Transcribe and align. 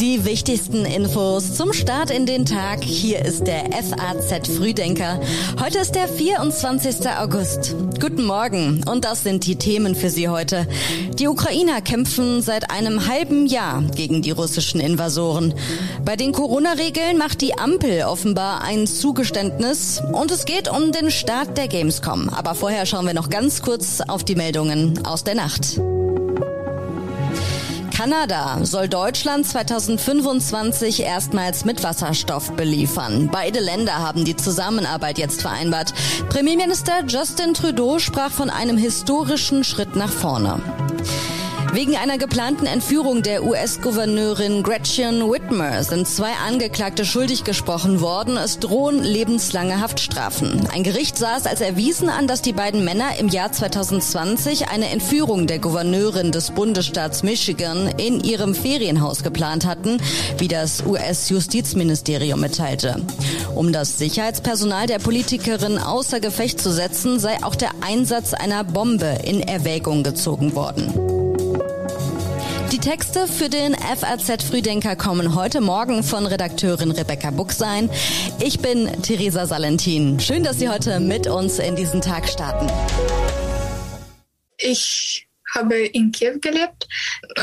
Die 0.00 0.24
wichtigsten 0.24 0.86
Infos 0.86 1.54
zum 1.54 1.74
Start 1.74 2.10
in 2.10 2.24
den 2.24 2.46
Tag. 2.46 2.82
Hier 2.82 3.22
ist 3.22 3.46
der 3.46 3.64
FAZ 3.70 4.48
Frühdenker. 4.48 5.20
Heute 5.62 5.78
ist 5.80 5.94
der 5.94 6.08
24. 6.08 7.06
August. 7.18 7.76
Guten 8.00 8.24
Morgen 8.24 8.82
und 8.88 9.04
das 9.04 9.24
sind 9.24 9.44
die 9.44 9.56
Themen 9.56 9.94
für 9.94 10.08
Sie 10.08 10.30
heute. 10.30 10.66
Die 11.18 11.28
Ukrainer 11.28 11.82
kämpfen 11.82 12.40
seit 12.40 12.70
einem 12.70 13.06
halben 13.08 13.44
Jahr 13.44 13.82
gegen 13.94 14.22
die 14.22 14.30
russischen 14.30 14.80
Invasoren. 14.80 15.52
Bei 16.02 16.16
den 16.16 16.32
Corona-Regeln 16.32 17.18
macht 17.18 17.42
die 17.42 17.58
Ampel 17.58 18.04
offenbar 18.04 18.62
ein 18.62 18.86
Zugeständnis 18.86 20.02
und 20.12 20.30
es 20.30 20.46
geht 20.46 20.70
um 20.70 20.92
den 20.92 21.10
Start 21.10 21.58
der 21.58 21.68
Gamescom. 21.68 22.30
Aber 22.30 22.54
vorher 22.54 22.86
schauen 22.86 23.06
wir 23.06 23.14
noch 23.14 23.28
ganz 23.28 23.60
kurz 23.60 24.00
auf 24.00 24.24
die 24.24 24.34
Meldungen 24.34 25.04
aus 25.04 25.24
der 25.24 25.34
Nacht. 25.34 25.78
Kanada 28.00 28.60
soll 28.62 28.88
Deutschland 28.88 29.46
2025 29.46 31.00
erstmals 31.02 31.66
mit 31.66 31.82
Wasserstoff 31.82 32.50
beliefern. 32.52 33.28
Beide 33.30 33.60
Länder 33.60 33.98
haben 33.98 34.24
die 34.24 34.36
Zusammenarbeit 34.36 35.18
jetzt 35.18 35.42
vereinbart. 35.42 35.92
Premierminister 36.30 37.04
Justin 37.06 37.52
Trudeau 37.52 37.98
sprach 37.98 38.30
von 38.30 38.48
einem 38.48 38.78
historischen 38.78 39.64
Schritt 39.64 39.96
nach 39.96 40.10
vorne. 40.10 40.62
Wegen 41.72 41.96
einer 41.96 42.18
geplanten 42.18 42.66
Entführung 42.66 43.22
der 43.22 43.44
US-Gouverneurin 43.44 44.64
Gretchen 44.64 45.30
Whitmer 45.30 45.84
sind 45.84 46.08
zwei 46.08 46.32
Angeklagte 46.44 47.04
schuldig 47.04 47.44
gesprochen 47.44 48.00
worden. 48.00 48.36
Es 48.36 48.58
drohen 48.58 49.04
lebenslange 49.04 49.80
Haftstrafen. 49.80 50.66
Ein 50.74 50.82
Gericht 50.82 51.16
sah 51.16 51.36
es 51.36 51.46
als 51.46 51.60
erwiesen 51.60 52.08
an, 52.08 52.26
dass 52.26 52.42
die 52.42 52.52
beiden 52.52 52.84
Männer 52.84 53.16
im 53.20 53.28
Jahr 53.28 53.52
2020 53.52 54.68
eine 54.68 54.90
Entführung 54.90 55.46
der 55.46 55.60
Gouverneurin 55.60 56.32
des 56.32 56.50
Bundesstaats 56.50 57.22
Michigan 57.22 57.88
in 57.98 58.18
ihrem 58.18 58.56
Ferienhaus 58.56 59.22
geplant 59.22 59.64
hatten, 59.64 59.98
wie 60.38 60.48
das 60.48 60.84
US-Justizministerium 60.84 62.40
mitteilte. 62.40 62.96
Um 63.54 63.72
das 63.72 63.96
Sicherheitspersonal 63.96 64.88
der 64.88 64.98
Politikerin 64.98 65.78
außer 65.78 66.18
Gefecht 66.18 66.60
zu 66.60 66.72
setzen, 66.72 67.20
sei 67.20 67.42
auch 67.44 67.54
der 67.54 67.70
Einsatz 67.80 68.34
einer 68.34 68.64
Bombe 68.64 69.18
in 69.22 69.40
Erwägung 69.40 70.02
gezogen 70.02 70.56
worden. 70.56 71.09
Die 72.80 72.88
Texte 72.88 73.26
für 73.26 73.50
den 73.50 73.74
FAZ 73.74 74.42
Frühdenker 74.42 74.96
kommen 74.96 75.34
heute 75.34 75.60
Morgen 75.60 76.02
von 76.02 76.24
Redakteurin 76.24 76.90
Rebecca 76.90 77.30
Buchsein. 77.30 77.90
Ich 78.42 78.60
bin 78.60 79.02
Theresa 79.02 79.44
Salentin. 79.46 80.18
Schön, 80.18 80.44
dass 80.44 80.58
Sie 80.58 80.70
heute 80.70 80.98
mit 80.98 81.26
uns 81.26 81.58
in 81.58 81.76
diesen 81.76 82.00
Tag 82.00 82.26
starten. 82.26 82.68
Ich 84.56 85.28
habe 85.54 85.76
in 85.76 86.10
Kiew 86.10 86.38
gelebt 86.40 86.88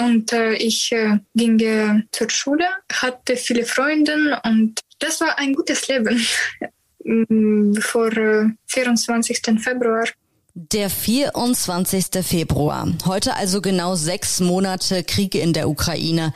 und 0.01 0.33
äh, 0.33 0.53
ich 0.53 0.91
äh, 0.91 1.19
ging 1.35 1.59
äh, 1.59 2.01
zur 2.11 2.31
Schule, 2.31 2.65
hatte 2.91 3.37
viele 3.37 3.63
Freunde 3.63 4.41
und 4.43 4.79
das 4.97 5.21
war 5.21 5.37
ein 5.37 5.53
gutes 5.53 5.87
Leben. 5.87 6.19
Vor 7.79 8.11
24. 8.65 9.47
Äh, 9.47 9.57
Februar 9.59 10.05
der 10.59 10.89
24. 10.89 12.25
Februar. 12.25 12.87
Heute 13.05 13.35
also 13.35 13.61
genau 13.61 13.93
sechs 13.93 14.39
Monate 14.39 15.03
Krieg 15.03 15.35
in 15.35 15.53
der 15.53 15.69
Ukraine. 15.69 16.33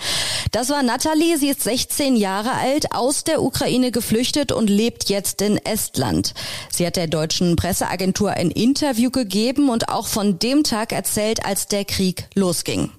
Das 0.51 0.69
war 0.69 0.83
Natalie. 0.83 1.37
Sie 1.37 1.49
ist 1.49 1.63
16 1.63 2.15
Jahre 2.15 2.51
alt, 2.51 2.91
aus 2.91 3.23
der 3.23 3.41
Ukraine 3.41 3.89
geflüchtet 3.89 4.51
und 4.51 4.69
lebt 4.69 5.09
jetzt 5.09 5.41
in 5.41 5.57
Estland. 5.57 6.35
Sie 6.69 6.85
hat 6.85 6.97
der 6.97 7.07
deutschen 7.07 7.55
Presseagentur 7.55 8.31
ein 8.31 8.51
Interview 8.51 9.09
gegeben 9.09 9.69
und 9.69 9.89
auch 9.89 10.05
von 10.05 10.37
dem 10.37 10.63
Tag 10.63 10.91
erzählt, 10.91 11.43
als 11.43 11.67
der 11.67 11.83
Krieg 11.83 12.27
losging. 12.35 12.91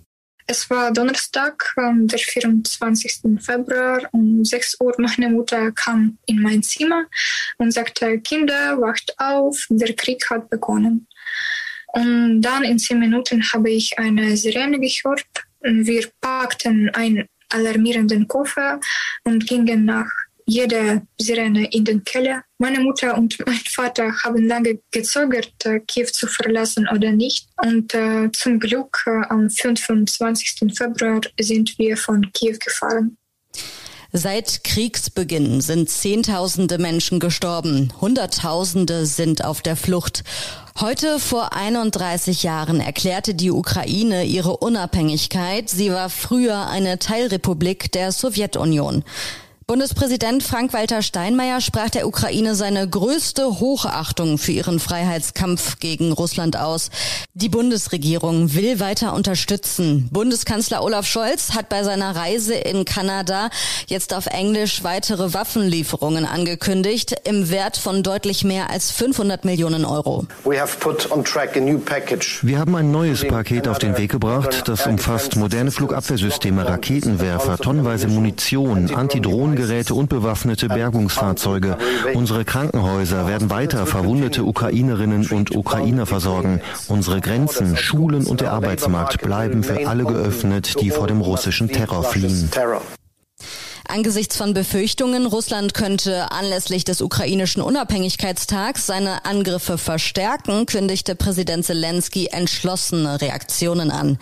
Es 0.49 0.69
war 0.69 0.93
Donnerstag, 0.93 1.73
ähm, 1.79 2.09
der 2.09 2.19
24. 2.19 3.41
Februar 3.41 4.03
um 4.11 4.45
6 4.45 4.81
Uhr. 4.81 4.93
Meine 4.99 5.29
Mutter 5.29 5.71
kam 5.71 6.19
in 6.27 6.43
mein 6.43 6.65
Zimmer 6.65 7.05
und 7.59 7.73
sagte, 7.73 8.19
Kinder, 8.19 8.81
wacht 8.81 9.15
auf, 9.19 9.67
der 9.71 9.95
Krieg 9.95 10.29
hat 10.29 10.51
begonnen. 10.51 11.07
Und 11.93 12.41
dann 12.41 12.65
in 12.65 12.79
zehn 12.79 12.99
Minuten 12.99 13.43
habe 13.53 13.71
ich 13.71 13.99
eine 13.99 14.37
Sirene 14.37 14.79
gehört. 14.81 15.27
Wir 15.61 16.09
packten 16.21 16.89
einen 16.91 17.27
alarmierenden 17.51 18.27
Koffer 18.27 18.81
und 19.25 19.47
gingen 19.47 19.85
nach 19.85 20.11
jeder 20.47 21.03
Sirene 21.19 21.69
in 21.71 21.85
den 21.85 22.03
Keller. 22.05 22.45
Meine 22.59 22.81
Mutter 22.81 23.17
und 23.17 23.39
mein 23.47 23.55
Vater 23.57 24.13
haben 24.23 24.47
lange 24.47 24.81
gezögert, 24.91 25.53
äh, 25.65 25.81
Kiew 25.81 26.07
zu 26.07 26.27
verlassen 26.27 26.89
oder 26.93 27.13
nicht. 27.13 27.49
Und 27.63 27.95
äh, 27.95 28.31
zum 28.33 28.59
Glück 28.59 29.05
äh, 29.07 29.25
am 29.29 29.49
25. 29.49 30.75
Februar 30.77 31.21
sind 31.39 31.79
wir 31.79 31.97
von 31.97 32.31
Kiew 32.33 32.57
gefahren. 32.59 33.17
Seit 34.15 34.63
Kriegsbeginn 34.63 35.63
sind 35.63 35.89
Zehntausende 35.89 36.77
Menschen 36.77 37.19
gestorben, 37.19 37.95
Hunderttausende 37.99 39.07
sind 39.07 39.43
auf 39.43 39.63
der 39.63 39.75
Flucht. 39.75 40.23
Heute 40.79 41.19
vor 41.19 41.55
31 41.55 42.43
Jahren 42.43 42.81
erklärte 42.81 43.35
die 43.35 43.51
Ukraine 43.51 44.25
ihre 44.25 44.59
Unabhängigkeit. 44.59 45.71
Sie 45.71 45.91
war 45.91 46.11
früher 46.11 46.67
eine 46.67 46.99
Teilrepublik 46.99 47.91
der 47.93 48.13
Sowjetunion. 48.13 49.03
Bundespräsident 49.73 50.43
Frank-Walter 50.43 51.01
Steinmeier 51.01 51.63
sprach 51.63 51.89
der 51.89 52.07
Ukraine 52.07 52.55
seine 52.55 52.87
größte 52.87 53.59
Hochachtung 53.59 54.37
für 54.37 54.53
ihren 54.53 54.79
Freiheitskampf 54.79 55.79
gegen 55.79 56.13
Russland 56.13 56.59
aus. 56.59 56.91
Die 57.33 57.49
Bundesregierung 57.49 58.53
will 58.53 58.81
weiter 58.81 59.15
unterstützen. 59.15 60.11
Bundeskanzler 60.13 60.85
Olaf 60.85 61.07
Scholz 61.07 61.55
hat 61.55 61.71
bei 61.71 61.85
seiner 61.85 62.15
Reise 62.15 62.53
in 62.53 62.85
Kanada 62.85 63.49
jetzt 63.87 64.13
auf 64.13 64.27
Englisch 64.27 64.85
weitere 64.85 65.33
Waffenlieferungen 65.33 66.27
angekündigt 66.27 67.15
im 67.25 67.49
Wert 67.49 67.79
von 67.79 68.03
deutlich 68.03 68.45
mehr 68.45 68.69
als 68.69 68.91
500 68.91 69.47
Millionen 69.47 69.87
Euro. 69.87 70.27
Wir 70.45 70.61
haben 72.59 72.77
ein 72.77 72.91
neues 72.91 73.27
Paket 73.27 73.69
auf 73.69 73.79
den 73.79 73.97
Weg 73.97 74.11
gebracht, 74.11 74.65
das 74.67 74.87
umfasst 74.87 75.37
moderne 75.37 75.71
Flugabwehrsysteme, 75.71 76.69
Raketenwerfer, 76.69 77.57
tonnenweise 77.57 78.09
Munition, 78.09 78.95
Antidrohnen 78.95 79.62
Drohnengeräte 79.63 79.95
und 79.95 80.09
bewaffnete 80.09 80.67
Bergungsfahrzeuge. 80.69 81.79
Unsere 82.15 82.45
Krankenhäuser 82.45 83.29
werden 83.29 83.49
weiter 83.49 83.87
verwundete 83.87 84.43
Ukrainerinnen 84.45 85.29
und 85.29 85.55
Ukrainer 85.55 86.05
versorgen. 86.05 86.61
Unsere 86.89 87.21
Grenzen, 87.21 87.77
Schulen 87.77 88.27
und 88.27 88.41
der 88.41 88.53
Arbeitsmarkt 88.53 89.23
bleiben 89.23 89.63
für 89.63 89.87
alle 89.87 90.05
geöffnet, 90.05 90.81
die 90.81 90.91
vor 90.91 91.07
dem 91.07 91.21
russischen 91.21 91.69
Terror 91.69 92.03
fliehen. 92.03 92.51
Angesichts 93.87 94.37
von 94.37 94.53
Befürchtungen, 94.53 95.27
Russland 95.27 95.75
könnte 95.75 96.33
anlässlich 96.33 96.85
des 96.85 97.01
ukrainischen 97.01 97.63
Unabhängigkeitstags 97.63 98.87
seine 98.87 99.25
Angriffe 99.27 99.79
verstärken, 99.79 100.67
kündigte 100.67 101.15
Präsident 101.15 101.65
Zelensky 101.65 102.29
entschlossene 102.33 103.21
Reaktionen 103.21 103.91
an. 103.91 104.19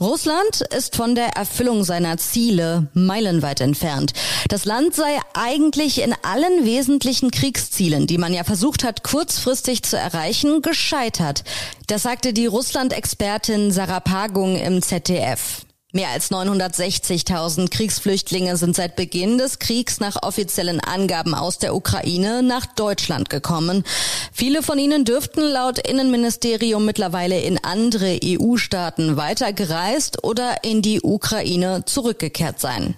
Russland 0.00 0.60
ist 0.76 0.96
von 0.96 1.14
der 1.14 1.36
Erfüllung 1.36 1.84
seiner 1.84 2.16
Ziele 2.16 2.88
meilenweit 2.94 3.60
entfernt. 3.60 4.12
Das 4.48 4.64
Land 4.64 4.94
sei 4.94 5.20
eigentlich 5.34 6.02
in 6.02 6.14
allen 6.22 6.64
wesentlichen 6.64 7.30
Kriegszielen, 7.30 8.08
die 8.08 8.18
man 8.18 8.34
ja 8.34 8.42
versucht 8.42 8.82
hat, 8.82 9.04
kurzfristig 9.04 9.84
zu 9.84 9.96
erreichen, 9.96 10.62
gescheitert. 10.62 11.44
Das 11.86 12.02
sagte 12.02 12.32
die 12.32 12.46
Russland-Expertin 12.46 13.70
Sarah 13.70 14.00
Pagung 14.00 14.56
im 14.56 14.82
ZDF. 14.82 15.64
Mehr 15.96 16.08
als 16.08 16.32
960.000 16.32 17.70
Kriegsflüchtlinge 17.70 18.56
sind 18.56 18.74
seit 18.74 18.96
Beginn 18.96 19.38
des 19.38 19.60
Kriegs 19.60 20.00
nach 20.00 20.24
offiziellen 20.24 20.80
Angaben 20.80 21.36
aus 21.36 21.58
der 21.58 21.72
Ukraine 21.72 22.42
nach 22.42 22.66
Deutschland 22.66 23.30
gekommen. 23.30 23.84
Viele 24.32 24.64
von 24.64 24.76
ihnen 24.80 25.04
dürften 25.04 25.42
laut 25.42 25.78
Innenministerium 25.78 26.84
mittlerweile 26.84 27.38
in 27.38 27.62
andere 27.62 28.18
EU-Staaten 28.24 29.16
weitergereist 29.16 30.24
oder 30.24 30.64
in 30.64 30.82
die 30.82 31.00
Ukraine 31.00 31.84
zurückgekehrt 31.86 32.58
sein. 32.58 32.96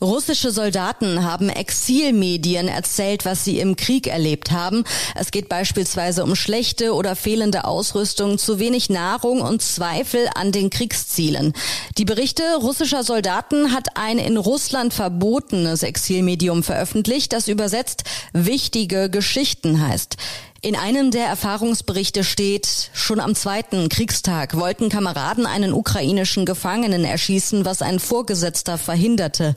Russische 0.00 0.52
Soldaten 0.52 1.24
haben 1.24 1.48
Exilmedien 1.48 2.68
erzählt, 2.68 3.24
was 3.24 3.44
sie 3.44 3.58
im 3.58 3.74
Krieg 3.74 4.06
erlebt 4.06 4.52
haben. 4.52 4.84
Es 5.16 5.32
geht 5.32 5.48
beispielsweise 5.48 6.22
um 6.22 6.36
schlechte 6.36 6.94
oder 6.94 7.16
fehlende 7.16 7.64
Ausrüstung, 7.64 8.38
zu 8.38 8.60
wenig 8.60 8.90
Nahrung 8.90 9.40
und 9.40 9.60
Zweifel 9.60 10.28
an 10.36 10.52
den 10.52 10.70
Kriegszielen. 10.70 11.52
Die 11.96 12.04
Berichte 12.04 12.44
russischer 12.60 13.02
Soldaten 13.02 13.72
hat 13.72 13.96
ein 13.96 14.18
in 14.18 14.36
Russland 14.36 14.94
verbotenes 14.94 15.82
Exilmedium 15.82 16.62
veröffentlicht, 16.62 17.32
das 17.32 17.48
übersetzt 17.48 18.04
wichtige 18.32 19.10
Geschichten 19.10 19.80
heißt. 19.80 20.16
In 20.60 20.74
einem 20.74 21.12
der 21.12 21.26
Erfahrungsberichte 21.26 22.24
steht, 22.24 22.90
schon 22.92 23.20
am 23.20 23.36
zweiten 23.36 23.88
Kriegstag 23.88 24.56
wollten 24.56 24.88
Kameraden 24.88 25.46
einen 25.46 25.72
ukrainischen 25.72 26.46
Gefangenen 26.46 27.04
erschießen, 27.04 27.64
was 27.64 27.80
ein 27.80 28.00
Vorgesetzter 28.00 28.76
verhinderte. 28.76 29.54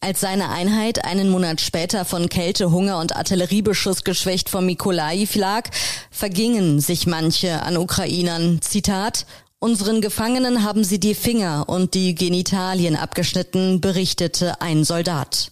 Als 0.00 0.20
seine 0.20 0.50
Einheit 0.50 1.04
einen 1.04 1.30
Monat 1.30 1.60
später 1.60 2.04
von 2.04 2.28
Kälte, 2.28 2.70
Hunger 2.70 3.00
und 3.00 3.16
Artilleriebeschuss 3.16 4.04
geschwächt 4.04 4.48
vom 4.48 4.66
Mikolajiv 4.66 5.34
lag, 5.34 5.68
vergingen 6.12 6.78
sich 6.78 7.08
manche 7.08 7.62
an 7.62 7.76
Ukrainern. 7.76 8.62
Zitat, 8.62 9.26
Unseren 9.58 10.00
Gefangenen 10.00 10.62
haben 10.62 10.84
sie 10.84 11.00
die 11.00 11.16
Finger 11.16 11.68
und 11.68 11.94
die 11.94 12.14
Genitalien 12.14 12.94
abgeschnitten, 12.94 13.80
berichtete 13.80 14.60
ein 14.62 14.84
Soldat. 14.84 15.50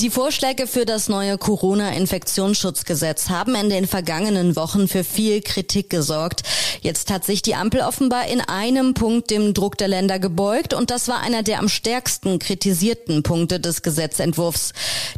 Die 0.00 0.08
Vorschläge 0.08 0.66
für 0.66 0.86
das 0.86 1.10
neue 1.10 1.36
Corona-Infektionsschutzgesetz 1.36 3.28
haben 3.28 3.54
in 3.54 3.68
den 3.68 3.86
vergangenen 3.86 4.56
Wochen 4.56 4.88
für 4.88 5.04
viel 5.04 5.42
Kritik 5.42 5.90
gesorgt. 5.90 6.40
Jetzt 6.80 7.10
hat 7.10 7.26
sich 7.26 7.42
die 7.42 7.54
Ampel 7.54 7.82
offenbar 7.82 8.26
in 8.28 8.40
einem 8.40 8.94
Punkt 8.94 9.30
dem 9.30 9.52
Druck 9.52 9.76
der 9.76 9.88
Länder 9.88 10.18
gebeugt 10.18 10.72
und 10.72 10.90
das 10.90 11.08
war 11.08 11.20
einer 11.20 11.42
der 11.42 11.58
am 11.58 11.68
stärksten 11.68 12.38
kritisierten 12.38 13.22
Punkte 13.22 13.60
des 13.60 13.82
Gesetzentwurfs. 13.82 14.72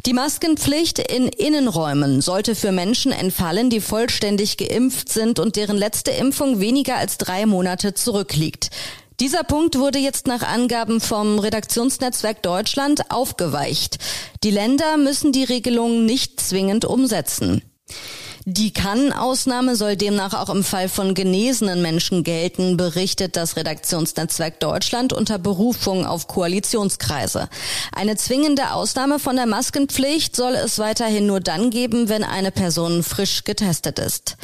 Die 0.05 0.11
Maskenpflicht 0.11 0.99
in 0.99 1.29
Innenräumen 1.29 2.19
sollte 2.19 2.53
für 2.53 2.73
Menschen 2.73 3.13
entfallen, 3.13 3.69
die 3.69 3.79
vollständig 3.79 4.57
geimpft 4.57 5.07
sind 5.07 5.39
und 5.39 5.55
deren 5.55 5.77
letzte 5.77 6.11
Impfung 6.11 6.59
weniger 6.59 6.97
als 6.97 7.17
drei 7.17 7.45
Monate 7.45 7.93
zurückliegt. 7.93 8.69
Dieser 9.19 9.43
Punkt 9.43 9.77
wurde 9.77 9.99
jetzt 9.99 10.27
nach 10.27 10.41
Angaben 10.41 10.99
vom 10.99 11.37
Redaktionsnetzwerk 11.39 12.41
Deutschland 12.41 13.11
aufgeweicht. 13.11 13.99
Die 14.43 14.51
Länder 14.51 14.97
müssen 14.97 15.31
die 15.31 15.43
Regelung 15.43 16.05
nicht 16.05 16.41
zwingend 16.41 16.85
umsetzen. 16.85 17.61
Die 18.45 18.73
Kann-Ausnahme 18.73 19.77
soll 19.77 19.95
demnach 19.95 20.33
auch 20.33 20.49
im 20.49 20.65
Fall 20.65 20.89
von 20.89 21.13
genesenen 21.13 21.81
Menschen 21.81 22.25
gelten, 22.25 22.75
berichtet 22.75 23.37
das 23.37 23.55
Redaktionsnetzwerk 23.55 24.59
Deutschland 24.59 25.13
unter 25.13 25.39
Berufung 25.39 26.05
auf 26.05 26.27
Koalitionskreise. 26.27 27.47
Eine 27.93 28.17
zwingende 28.17 28.73
Ausnahme 28.73 29.19
von 29.19 29.37
der 29.37 29.45
Maskenpflicht 29.45 30.35
soll 30.35 30.55
es 30.55 30.77
weiterhin 30.77 31.25
nur 31.25 31.39
dann 31.39 31.69
geben, 31.69 32.09
wenn 32.09 32.25
eine 32.25 32.51
Person 32.51 33.03
frisch 33.03 33.45
getestet 33.45 33.97
ist. 33.97 34.35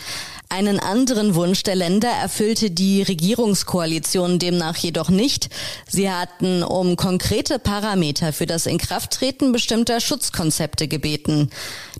Einen 0.51 0.80
anderen 0.80 1.36
Wunsch 1.36 1.62
der 1.62 1.75
Länder 1.75 2.10
erfüllte 2.10 2.72
die 2.72 3.04
Regierungskoalition 3.04 4.40
demnach 4.40 4.78
jedoch 4.78 5.10
nicht. 5.10 5.50
Sie 5.88 6.10
hatten 6.10 6.63
um 6.63 6.96
konkrete 6.96 7.60
Parameter 7.60 8.34
für 8.34 8.48
das 8.48 8.66
Inkrafttreten 8.66 9.51
bestimmter 9.51 10.00
Schutzkonzepte 10.00 10.88
gebeten. 10.88 11.51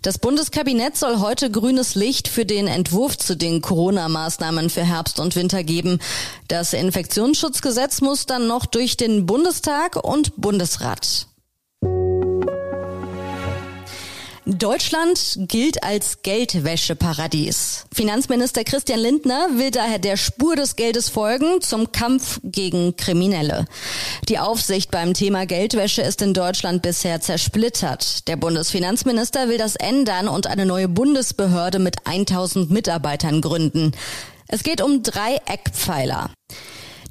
Das 0.02 0.18
Bundeskabinett 0.18 0.96
soll 0.96 1.20
heute 1.20 1.48
grünes 1.52 1.94
Licht 1.94 2.26
für 2.26 2.44
den 2.44 2.66
Entwurf 2.66 3.16
zu 3.16 3.36
den 3.36 3.60
Corona-Maßnahmen 3.60 4.68
für 4.68 4.84
Herbst 4.84 5.20
und 5.20 5.36
Winter 5.36 5.62
geben. 5.62 6.00
Das 6.48 6.72
Infektionsschutzgesetz 6.72 8.00
muss 8.00 8.26
dann 8.26 8.48
noch 8.48 8.66
durch 8.66 8.96
den 8.96 9.26
Bundestag 9.26 9.94
und 9.94 10.34
Bundesrat. 10.34 11.29
Deutschland 14.46 15.36
gilt 15.48 15.82
als 15.84 16.22
Geldwäscheparadies. 16.22 17.84
Finanzminister 17.92 18.64
Christian 18.64 19.00
Lindner 19.00 19.48
will 19.56 19.70
daher 19.70 19.98
der 19.98 20.16
Spur 20.16 20.56
des 20.56 20.76
Geldes 20.76 21.10
folgen 21.10 21.60
zum 21.60 21.92
Kampf 21.92 22.40
gegen 22.42 22.96
Kriminelle. 22.96 23.66
Die 24.28 24.38
Aufsicht 24.38 24.90
beim 24.90 25.12
Thema 25.12 25.44
Geldwäsche 25.44 26.02
ist 26.02 26.22
in 26.22 26.32
Deutschland 26.32 26.80
bisher 26.80 27.20
zersplittert. 27.20 28.26
Der 28.28 28.36
Bundesfinanzminister 28.36 29.48
will 29.48 29.58
das 29.58 29.76
ändern 29.76 30.26
und 30.26 30.46
eine 30.46 30.64
neue 30.64 30.88
Bundesbehörde 30.88 31.78
mit 31.78 32.06
1000 32.06 32.70
Mitarbeitern 32.70 33.42
gründen. 33.42 33.92
Es 34.48 34.62
geht 34.62 34.80
um 34.80 35.02
drei 35.02 35.36
Eckpfeiler. 35.46 36.30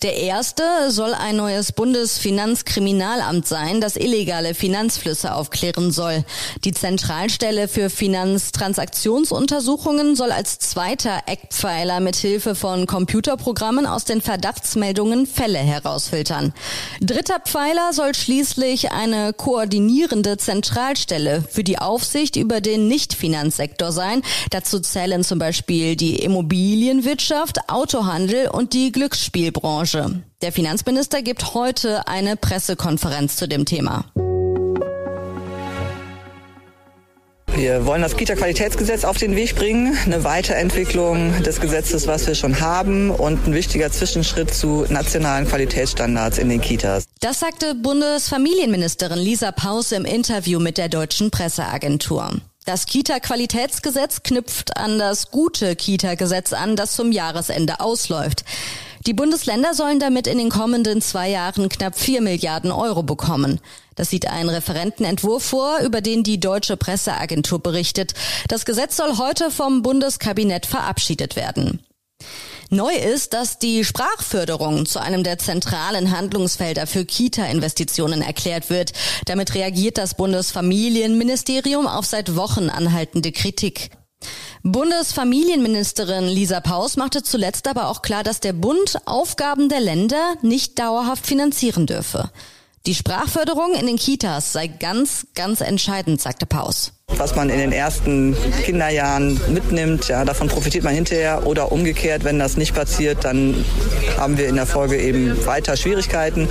Der 0.02 0.16
erste 0.16 0.64
soll 0.92 1.14
ein 1.14 1.36
neues 1.36 1.74
Bundesfinanzkriminalamt 1.74 3.46
sein, 3.46 3.82
das 3.82 3.98
illegale 3.98 4.54
Finanzflüsse 4.54 5.36
aufklären 5.36 5.92
soll. 5.92 6.24
Die 6.64 6.72
Zentralstelle 6.72 7.68
für 7.68 7.90
Finanztransaktionsuntersuchungen 7.90 10.16
soll 10.16 10.32
als 10.32 10.58
zweiter 10.60 11.24
Eckpfeiler 11.26 12.00
mit 12.00 12.16
Hilfe 12.16 12.56
von 12.56 12.86
Computerprogrammen 12.86 13.86
aus 13.86 14.06
den 14.06 14.22
Verdachtsmeldungen 14.22 15.28
Fälle 15.28 15.60
herausfiltern. 15.60 16.54
Dritter 17.02 17.42
Pfeiler 17.42 17.92
soll 17.92 18.16
schließlich 18.16 18.94
eine 18.94 19.34
koordinierende 19.34 20.38
Zentralstelle 20.38 21.44
für 21.50 21.66
die 21.66 21.78
Aufsicht 21.78 22.38
über 22.38 22.62
den 22.62 22.88
Nichtfinanzsektor 22.88 23.92
sein. 23.92 24.22
Dazu 24.50 24.80
zählen 24.80 25.26
zum 25.26 25.40
Beispiel 25.40 25.98
die 25.98 26.24
Immobilienwirtschaft, 26.24 27.68
Autohandel 27.68 28.48
und 28.48 28.72
die 28.72 28.94
Glücksspielbranche. 28.94 29.89
Branche. 29.92 30.24
Der 30.42 30.52
Finanzminister 30.52 31.22
gibt 31.22 31.54
heute 31.54 32.08
eine 32.08 32.36
Pressekonferenz 32.36 33.36
zu 33.36 33.48
dem 33.48 33.66
Thema. 33.66 34.06
Wir 37.56 37.86
wollen 37.86 38.02
das 38.02 38.16
Kita-Qualitätsgesetz 38.16 39.04
auf 39.04 39.18
den 39.18 39.36
Weg 39.36 39.56
bringen, 39.56 39.98
eine 40.06 40.24
Weiterentwicklung 40.24 41.44
des 41.44 41.60
Gesetzes, 41.60 42.08
was 42.08 42.26
wir 42.26 42.36
schon 42.36 42.62
haben 42.62 43.10
und 43.10 43.48
ein 43.48 43.54
wichtiger 43.54 43.92
Zwischenschritt 43.92 44.54
zu 44.54 44.86
nationalen 44.88 45.46
Qualitätsstandards 45.46 46.38
in 46.38 46.48
den 46.48 46.62
Kitas. 46.62 47.04
Das 47.20 47.42
sagte 47.42 47.76
Bundesfamilienministerin 47.76 49.20
Lisa 49.20 49.52
Paus 49.52 49.92
im 49.92 50.06
Interview 50.06 50.60
mit 50.60 50.78
der 50.78 50.88
deutschen 50.88 51.32
Presseagentur. 51.32 52.32
Das 52.66 52.86
Kita-Qualitätsgesetz 52.86 54.22
knüpft 54.24 54.78
an 54.78 55.00
das 55.00 55.32
gute 55.32 55.76
Kita-Gesetz 55.76 56.54
an, 56.54 56.76
das 56.76 56.94
zum 56.94 57.12
Jahresende 57.12 57.80
ausläuft. 57.82 58.46
Die 59.06 59.14
Bundesländer 59.14 59.74
sollen 59.74 60.00
damit 60.00 60.28
in 60.28 60.38
den 60.38 60.50
kommenden 60.50 61.02
zwei 61.02 61.30
Jahren 61.30 61.70
knapp 61.70 61.98
vier 61.98 62.22
Milliarden 62.22 62.72
Euro 62.72 63.04
bekommen. 63.04 63.60
Das 63.96 64.10
sieht 64.10 64.28
ein 64.28 64.50
Referentenentwurf 64.50 65.44
vor, 65.44 65.80
über 65.80 66.02
den 66.02 66.24
die 66.24 66.40
deutsche 66.40 66.78
Presseagentur 66.78 67.60
berichtet. 67.60 68.14
Das 68.48 68.66
Gesetz 68.66 68.98
soll 68.98 69.18
heute 69.18 69.52
vom 69.52 69.82
Bundeskabinett 69.82 70.66
verabschiedet 70.66 71.36
werden. 71.36 71.82
Neu 72.72 72.94
ist, 72.94 73.34
dass 73.34 73.58
die 73.58 73.84
Sprachförderung 73.84 74.86
zu 74.86 75.00
einem 75.00 75.24
der 75.24 75.40
zentralen 75.40 76.16
Handlungsfelder 76.16 76.86
für 76.86 77.04
Kita-Investitionen 77.04 78.22
erklärt 78.22 78.70
wird. 78.70 78.94
Damit 79.26 79.56
reagiert 79.56 79.98
das 79.98 80.14
Bundesfamilienministerium 80.14 81.88
auf 81.88 82.06
seit 82.06 82.36
Wochen 82.36 82.70
anhaltende 82.70 83.32
Kritik. 83.32 83.90
Bundesfamilienministerin 84.64 86.26
Lisa 86.26 86.60
Paus 86.60 86.98
machte 86.98 87.24
zuletzt 87.24 87.68
aber 87.68 87.88
auch 87.88 88.02
klar, 88.02 88.24
dass 88.24 88.42
der 88.42 88.54
Bund 88.54 88.98
Aufgaben 89.06 89.70
der 89.70 89.80
Länder 89.80 90.36
nicht 90.42 90.78
dauerhaft 90.80 91.26
finanzieren 91.26 91.86
dürfe. 91.86 92.30
Die 92.86 92.96
Sprachförderung 92.96 93.74
in 93.80 93.88
den 93.88 93.98
Kitas 93.98 94.52
sei 94.52 94.68
ganz, 94.68 95.28
ganz 95.36 95.62
entscheidend, 95.62 96.22
sagte 96.22 96.46
Paus. 96.46 96.94
Was 97.08 97.36
man 97.36 97.50
in 97.50 97.58
den 97.58 97.72
ersten 97.72 98.36
Kinderjahren 98.64 99.40
mitnimmt, 99.52 100.08
ja, 100.08 100.24
davon 100.26 100.48
profitiert 100.48 100.84
man 100.84 100.94
hinterher 100.94 101.46
oder 101.46 101.72
umgekehrt, 101.72 102.24
wenn 102.24 102.40
das 102.40 102.56
nicht 102.56 102.74
passiert, 102.74 103.26
dann 103.26 103.66
haben 104.18 104.38
wir 104.38 104.48
in 104.48 104.56
der 104.56 104.66
Folge 104.66 104.98
eben 105.02 105.46
weiter 105.46 105.76
Schwierigkeiten. 105.76 106.48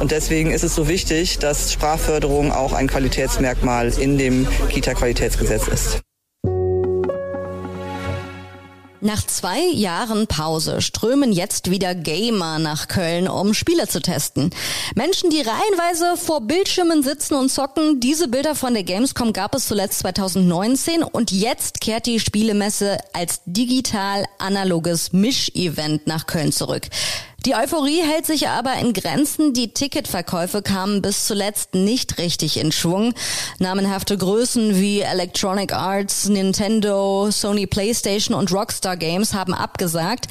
Und 0.00 0.10
deswegen 0.10 0.50
ist 0.50 0.64
es 0.64 0.74
so 0.74 0.88
wichtig, 0.88 1.38
dass 1.38 1.72
Sprachförderung 1.72 2.52
auch 2.52 2.72
ein 2.72 2.88
Qualitätsmerkmal 2.88 3.88
in 3.98 4.18
dem 4.18 4.46
Kita-Qualitätsgesetz 4.70 5.68
ist. 5.68 6.00
Nach 9.08 9.26
zwei 9.26 9.60
Jahren 9.60 10.26
Pause 10.26 10.82
strömen 10.82 11.32
jetzt 11.32 11.70
wieder 11.70 11.94
Gamer 11.94 12.58
nach 12.58 12.88
Köln, 12.88 13.26
um 13.26 13.54
Spiele 13.54 13.88
zu 13.88 14.02
testen. 14.02 14.50
Menschen, 14.96 15.30
die 15.30 15.40
reihenweise 15.40 16.18
vor 16.18 16.42
Bildschirmen 16.42 17.02
sitzen 17.02 17.32
und 17.32 17.48
zocken. 17.48 18.00
Diese 18.00 18.28
Bilder 18.28 18.54
von 18.54 18.74
der 18.74 18.84
Gamescom 18.84 19.32
gab 19.32 19.54
es 19.54 19.66
zuletzt 19.66 20.00
2019 20.00 21.02
und 21.02 21.30
jetzt 21.30 21.80
kehrt 21.80 22.04
die 22.04 22.20
Spielemesse 22.20 22.98
als 23.14 23.40
digital-analoges 23.46 25.14
Misch-Event 25.14 26.06
nach 26.06 26.26
Köln 26.26 26.52
zurück. 26.52 26.82
Die 27.46 27.54
Euphorie 27.54 28.02
hält 28.02 28.26
sich 28.26 28.48
aber 28.48 28.74
in 28.74 28.92
Grenzen. 28.92 29.52
Die 29.54 29.72
Ticketverkäufe 29.72 30.60
kamen 30.60 31.02
bis 31.02 31.24
zuletzt 31.24 31.72
nicht 31.72 32.18
richtig 32.18 32.56
in 32.56 32.72
Schwung. 32.72 33.14
Namenhafte 33.60 34.18
Größen 34.18 34.80
wie 34.80 35.00
Electronic 35.00 35.72
Arts, 35.72 36.28
Nintendo, 36.28 37.30
Sony 37.30 37.68
PlayStation 37.68 38.36
und 38.36 38.52
Rockstar 38.52 38.96
Games 38.96 39.34
haben 39.34 39.54
abgesagt. 39.54 40.26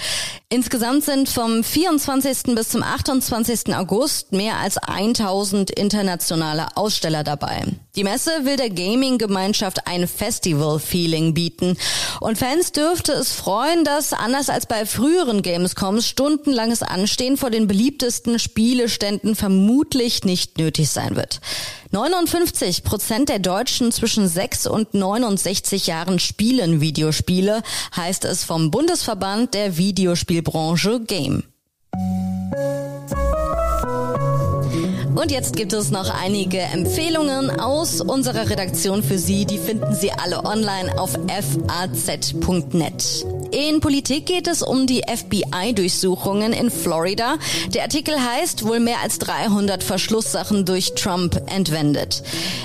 Insgesamt 0.50 1.06
sind 1.06 1.30
vom 1.30 1.64
24. 1.64 2.54
bis 2.56 2.70
zum 2.70 2.84
28. 2.84 3.74
August 3.74 4.34
mehr 4.34 4.58
als 4.58 4.78
1000 4.78 5.72
internationale 5.72 6.76
Aussteller 6.76 7.24
dabei. 7.24 7.64
Die 7.98 8.04
Messe 8.04 8.30
will 8.44 8.58
der 8.58 8.70
Gaming-Gemeinschaft 8.70 9.88
ein 9.88 10.08
Festival-Feeling 10.08 11.34
bieten. 11.34 11.76
Und 12.20 12.38
Fans 12.38 12.72
dürfte 12.72 13.12
es 13.14 13.32
freuen, 13.32 13.84
dass 13.84 14.14
anders 14.14 14.52
als 14.52 14.68
bei 14.68 14.86
früheren 14.86 15.42
Gamescoms 15.42 16.08
stundenlanges 16.08 16.84
Anstehen 16.84 17.38
vor 17.38 17.50
den 17.50 17.66
beliebtesten 17.66 18.38
Spieleständen 18.38 19.36
vermutlich 19.36 20.24
nicht 20.24 20.60
nötig 20.60 20.92
sein 20.92 21.16
wird. 21.16 21.42
59 21.90 22.84
Prozent 22.84 23.30
der 23.30 23.40
Deutschen 23.40 23.92
zwischen 23.92 24.28
6 24.28 24.68
und 24.68 24.94
69 24.94 25.88
Jahren 25.88 26.20
spielen 26.20 26.80
Videospiele, 26.80 27.64
heißt 27.96 28.26
es 28.26 28.44
vom 28.44 28.70
Bundesverband 28.70 29.56
der 29.56 29.78
Videospielbranche 29.78 31.00
Game. 31.00 31.46
Und 35.18 35.32
jetzt 35.32 35.56
gibt 35.56 35.74
es 35.74 35.90
noch 35.90 36.12
einige 36.12 36.60
Empfehlungen 36.60 37.50
aus 37.50 38.02
unserer 38.02 38.52
Redaktion 38.52 39.02
für 39.02 39.18
Sie. 39.18 39.46
Die 39.46 39.58
finden 39.58 39.96
Sie 39.96 40.12
alle 40.12 40.46
online 40.46 40.96
auf 41.00 41.18
faz.net. 41.28 43.26
In 43.50 43.80
Politik 43.80 44.28
geht 44.28 44.48
es 44.48 44.62
um 44.62 44.86
die 44.86 45.02
FBI-Durchsuchungen 45.08 46.54
in 46.54 46.70
Florida. 46.70 47.38
Der 47.74 47.82
Artikel 47.82 48.14
heißt 48.16 48.68
wohl 48.68 48.80
mehr 48.80 49.02
als 49.02 49.18
300 49.18 49.84
Verschlusssachen 49.84 50.66
durch 50.66 50.94
Trump 50.94 51.42
entwendet. 51.48 52.22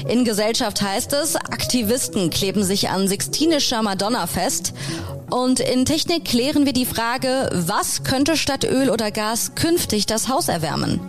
In 0.07 0.27
Gesellschaft 0.27 0.83
heißt 0.83 1.15
es, 1.15 1.37
Aktivisten 1.37 2.29
kleben 2.29 2.65
sich 2.65 2.91
an 2.91 3.09
Sixtinischer 3.09 3.83
Madonna 3.83 4.27
fest. 4.27 4.75
Und 5.31 5.61
in 5.61 5.87
Technik 5.87 6.27
klären 6.27 6.67
wir 6.67 6.75
die 6.75 6.85
Frage, 6.85 7.49
was 7.55 8.05
könnte 8.05 8.37
statt 8.37 8.65
Öl 8.65 8.91
oder 8.91 9.11
Gas 9.11 9.55
künftig 9.55 10.05
das 10.05 10.29
Haus 10.29 10.49
erwärmen? 10.49 11.01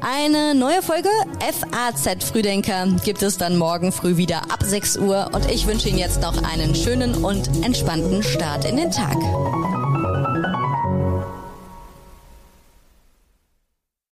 Eine 0.00 0.54
neue 0.54 0.82
Folge 0.82 1.08
FAZ 1.40 2.24
Frühdenker 2.24 2.86
gibt 3.04 3.22
es 3.22 3.38
dann 3.38 3.56
morgen 3.56 3.92
früh 3.92 4.16
wieder 4.16 4.42
ab 4.50 4.62
6 4.62 4.98
Uhr 4.98 5.30
und 5.32 5.50
ich 5.50 5.66
wünsche 5.66 5.88
Ihnen 5.88 5.98
jetzt 5.98 6.20
noch 6.20 6.42
einen 6.42 6.74
schönen 6.74 7.24
und 7.24 7.64
entspannten 7.64 8.22
Start 8.22 8.64
in 8.64 8.76
den 8.76 8.90
Tag. 8.90 9.16